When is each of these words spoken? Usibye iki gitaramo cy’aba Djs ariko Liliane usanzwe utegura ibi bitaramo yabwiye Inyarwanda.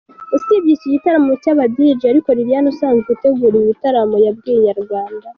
Usibye 0.35 0.71
iki 0.75 0.87
gitaramo 0.93 1.31
cy’aba 1.41 1.63
Djs 1.73 2.03
ariko 2.11 2.29
Liliane 2.37 2.67
usanzwe 2.73 3.07
utegura 3.15 3.55
ibi 3.57 3.69
bitaramo 3.71 4.15
yabwiye 4.25 4.57
Inyarwanda. 4.59 5.25